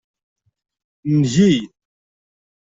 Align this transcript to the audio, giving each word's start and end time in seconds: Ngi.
Ngi. 1.17 1.51